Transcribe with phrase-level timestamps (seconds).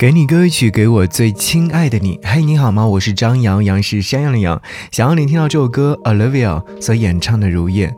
[0.00, 2.18] 给你歌曲，给我最亲爱的你。
[2.22, 2.86] 嘿，你好吗？
[2.86, 4.58] 我是张扬，杨是山羊的羊。
[4.90, 7.90] 想要你听到这首歌，Olivia 所演唱的《如燕》。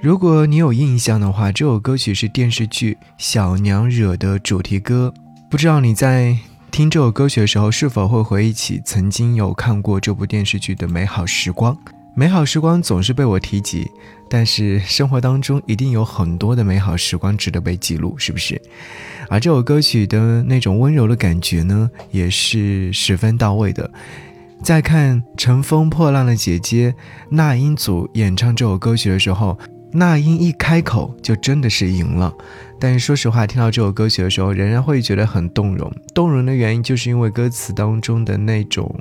[0.00, 5.12] 如果你有印象的话，这首歌曲是电视剧《小娘惹》的主题歌。
[5.50, 6.38] 不知道你在
[6.70, 11.76] 听这首歌曲的时候，是否会回忆起曾经有看过这部电视剧的美好时光？
[12.18, 13.88] 美好时光总是被我提及，
[14.28, 18.60] 但是生活当中一定有很多的美好时光值得被记录，是不是？
[19.28, 23.88] 而这首歌曲的那种温柔的感觉呢，也是十分到位的。
[24.64, 26.90] 在看《乘风破浪的姐姐》
[27.30, 29.56] 那英组演唱这首歌曲的时候，
[29.92, 32.34] 那英一开口就真的是赢了。
[32.80, 35.88] 但是说实话，听到这首歌曲的时候，仍然会觉得很动容。
[36.12, 38.92] 动容的原因就是因为歌词当中的那种。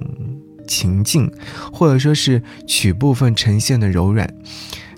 [0.68, 1.32] 情境，
[1.74, 4.30] 或者说是曲部分呈现的柔软，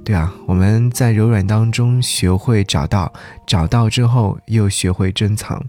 [0.03, 3.13] 对啊，我们在柔软当中学会找到，
[3.45, 5.63] 找到之后又学会珍藏。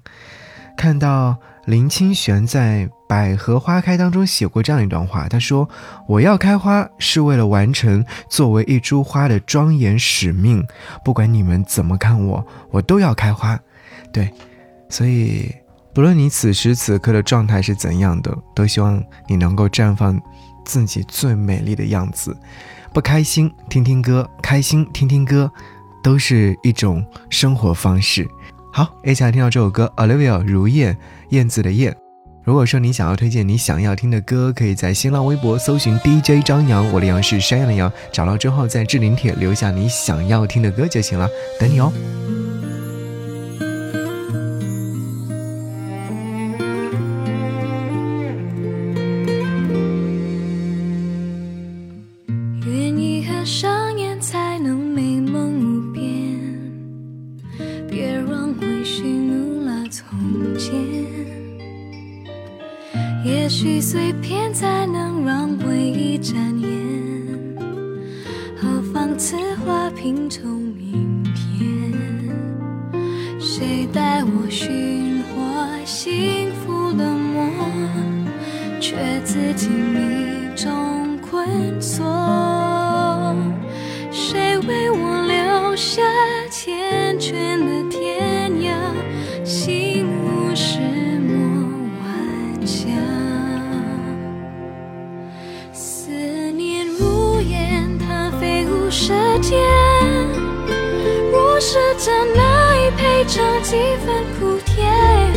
[0.77, 1.37] 看到
[1.67, 5.69] 林清玄在《百合花开》当中写过这样一段话，他说
[6.09, 10.67] ：“我要开花是为了完成作为一株花的庄严使命，
[11.05, 13.61] 不管你们怎么看我，我都要开花。”
[14.11, 14.31] 对，
[14.89, 15.55] 所以。
[15.93, 20.21] 不论你此时此刻的状态是怎样的，都希望你能够绽放
[20.65, 22.37] 自己最美丽的样子。
[22.93, 25.51] 不开心听听歌，开心听听歌，
[26.03, 28.29] 都是一种生活方式。
[28.73, 30.97] 好，一起来听到这首歌，Olivia 如燕，
[31.31, 31.97] 燕子的燕。
[32.45, 41.93] 如果说你想要推荐你想要听的歌，可以在新浪微博搜寻 DJ 张扬，我的杨是山羊的羊，找到之后在置顶帖留下你想要听的歌就行了，等你哦。
[60.01, 60.73] 从前
[63.23, 66.71] 也许碎片才能让回忆展颜，
[68.57, 71.93] 何妨此花拼凑明天？
[73.39, 78.27] 谁带我寻获幸福的梦，
[78.81, 81.47] 却自己迷中困
[81.81, 82.20] 锁？
[98.91, 99.57] 时间，
[101.31, 105.33] 若是真爱配尝几分苦甜，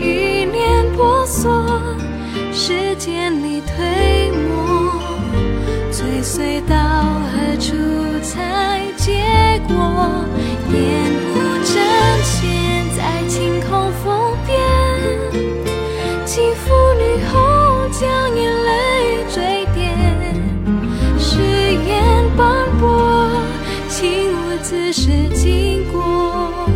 [0.00, 1.50] 一念婆娑，
[2.54, 4.90] 时间里推磨，
[5.92, 6.74] 追随到
[24.68, 26.68] 此事经过，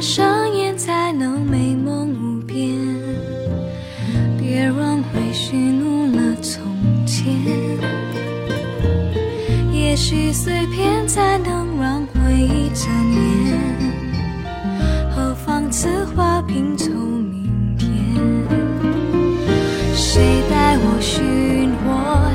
[0.00, 2.74] 上演才能美梦无边，
[4.38, 6.62] 别让回忆怒了从
[7.04, 7.34] 前。
[9.70, 13.58] 也许碎片才能让回忆展颜，
[15.10, 17.90] 何妨此花拼凑明天？
[19.94, 22.34] 谁带我寻获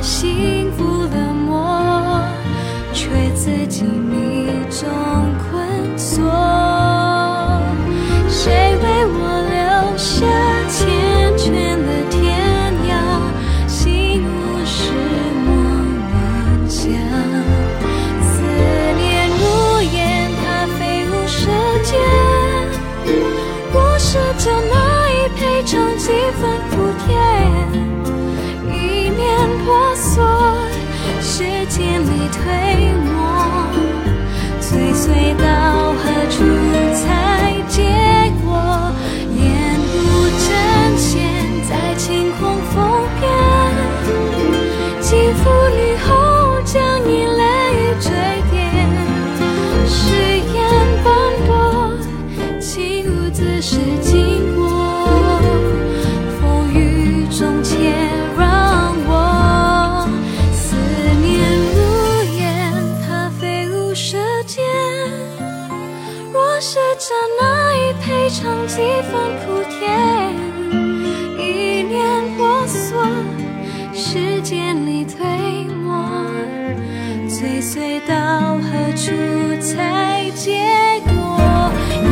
[77.74, 79.12] 醉到何处
[79.60, 80.62] 才结
[81.08, 81.38] 果？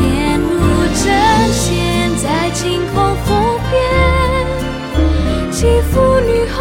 [0.02, 0.50] 面目
[0.96, 1.06] 真
[1.54, 3.28] 现，在晴空覆
[3.70, 3.72] 边，
[5.52, 6.58] 欺父女后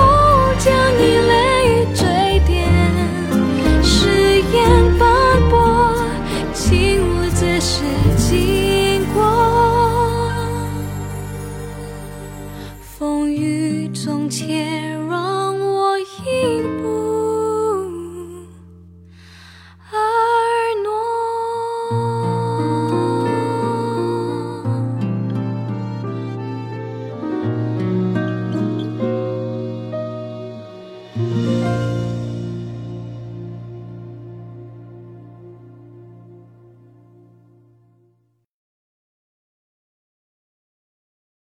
[0.59, 2.05] 将你泪坠
[2.47, 2.69] 点，
[3.83, 5.09] 誓言斑
[5.49, 5.97] 驳，
[6.53, 7.83] 情无自是
[8.19, 9.21] 经过，
[12.81, 14.92] 风雨中切。